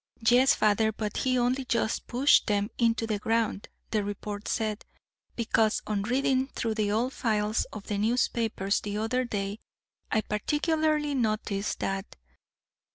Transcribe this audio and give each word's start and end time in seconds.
"Yes, 0.27 0.55
father, 0.55 0.91
but 0.91 1.17
he 1.17 1.37
only 1.37 1.63
just 1.63 2.07
pushed 2.07 2.47
them 2.47 2.71
into 2.79 3.05
the 3.05 3.19
ground, 3.19 3.69
the 3.91 4.03
report 4.03 4.47
said; 4.47 4.83
because 5.35 5.83
on 5.85 6.01
reading 6.01 6.47
through 6.47 6.73
the 6.73 6.91
old 6.91 7.13
files 7.13 7.65
of 7.65 7.85
the 7.85 7.99
newspapers 7.99 8.81
the 8.81 8.97
other 8.97 9.25
day 9.25 9.59
I 10.11 10.21
particularly 10.21 11.13
noticed 11.13 11.81
that. 11.81 12.15